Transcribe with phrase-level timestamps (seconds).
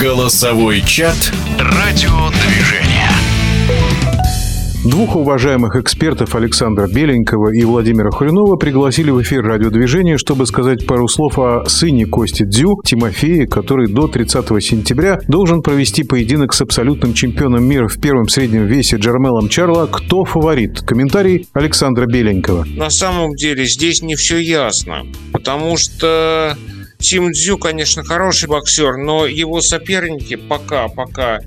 [0.00, 3.08] Голосовой чат «Радиодвижение».
[4.84, 11.06] Двух уважаемых экспертов Александра Беленького и Владимира Хрюнова пригласили в эфир радиодвижения, чтобы сказать пару
[11.06, 17.14] слов о сыне Кости Дзю, Тимофее, который до 30 сентября должен провести поединок с абсолютным
[17.14, 19.86] чемпионом мира в первом среднем весе Джармелом Чарла.
[19.86, 20.80] Кто фаворит?
[20.80, 22.64] Комментарий Александра Беленького.
[22.64, 26.56] На самом деле здесь не все ясно, потому что
[27.04, 31.40] Тим Дзю, конечно, хороший боксер, но его соперники пока, пока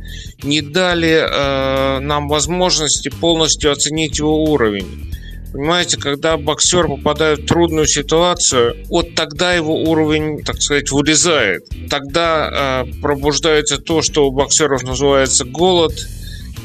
[0.44, 5.12] не дали э, нам возможности полностью оценить его уровень.
[5.52, 11.64] Понимаете, когда боксер попадает в трудную ситуацию, вот тогда его уровень, так сказать, вылезает.
[11.90, 15.94] Тогда э, пробуждается то, что у боксеров называется голод.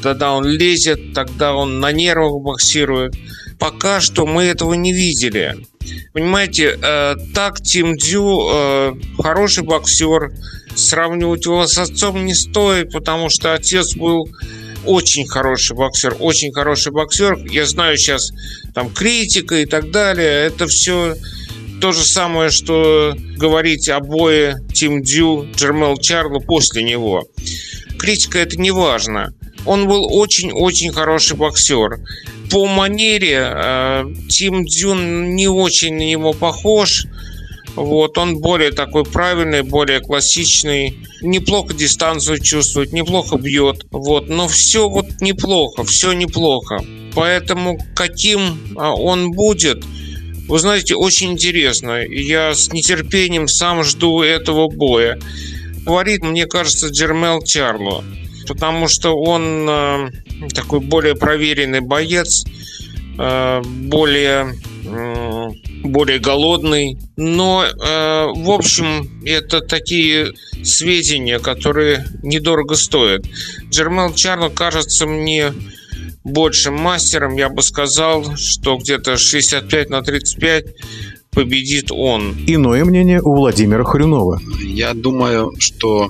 [0.03, 3.15] Тогда он лезет, тогда он на нервах боксирует.
[3.57, 5.65] Пока что мы этого не видели.
[6.13, 10.31] Понимаете, э, так Тим Дю э, хороший боксер.
[10.75, 14.27] Сравнивать его с отцом не стоит, потому что отец был
[14.85, 17.37] очень хороший боксер, очень хороший боксер.
[17.45, 18.31] Я знаю сейчас
[18.73, 20.45] там критика и так далее.
[20.45, 21.15] Это все
[21.81, 27.23] то же самое, что говорить о бое Тим Дю, Джермел Чарло после него.
[27.99, 29.33] Критика это не важно.
[29.65, 31.99] Он был очень-очень хороший боксер
[32.53, 37.07] по манере э, Тим Дзюн не очень на него похож.
[37.75, 40.99] Вот, он более такой правильный, более классичный.
[41.23, 43.87] Неплохо дистанцию чувствует, неплохо бьет.
[43.89, 46.85] Вот, но все вот неплохо, все неплохо.
[47.15, 49.83] Поэтому каким а, он будет,
[50.47, 52.05] вы знаете, очень интересно.
[52.05, 55.19] Я с нетерпением сам жду этого боя.
[55.83, 58.03] Говорит, мне кажется, Джермел Чарло.
[58.47, 60.09] Потому что он э,
[60.53, 62.43] такой более проверенный боец,
[63.17, 64.55] э, более
[65.83, 66.97] более голодный.
[67.15, 70.33] Но, э, в общем, это такие
[70.63, 73.25] сведения, которые недорого стоят.
[73.69, 75.53] Джермел Чарло кажется мне
[76.23, 77.35] большим мастером.
[77.35, 80.65] Я бы сказал, что где-то 65 на 35
[81.31, 82.35] победит он.
[82.47, 84.39] Иное мнение у Владимира Хрюнова.
[84.61, 86.09] Я думаю, что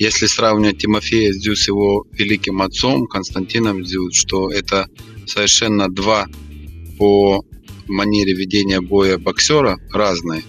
[0.00, 4.88] если сравнивать Тимофея Дзю с его великим отцом Константином Дзю, что это
[5.26, 6.26] совершенно два
[6.98, 7.44] по
[7.86, 10.42] манере ведения боя боксера разные,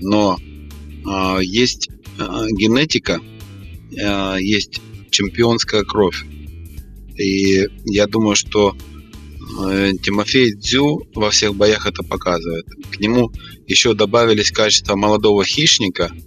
[0.00, 1.88] но э, есть
[2.18, 2.22] э,
[2.58, 3.20] генетика,
[3.92, 6.24] э, есть чемпионская кровь.
[7.16, 8.76] И я думаю, что
[9.60, 12.66] э, Тимофей Дзю во всех боях это показывает.
[12.90, 13.30] К нему
[13.68, 16.10] еще добавились качества молодого хищника–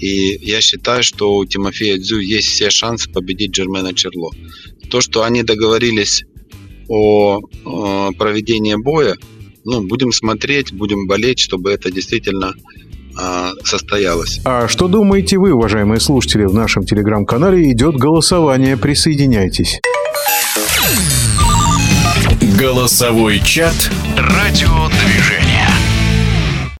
[0.00, 4.30] и я считаю, что у Тимофея Дзю есть все шансы победить Джермена Черло.
[4.90, 6.24] То, что они договорились
[6.88, 9.16] о, о проведении боя,
[9.64, 12.54] ну, будем смотреть, будем болеть, чтобы это действительно
[13.16, 14.40] а, состоялось.
[14.44, 16.44] А что думаете вы, уважаемые слушатели?
[16.44, 18.76] В нашем телеграм-канале идет голосование.
[18.76, 19.80] Присоединяйтесь.
[22.58, 25.47] Голосовой чат «Радиодвижение».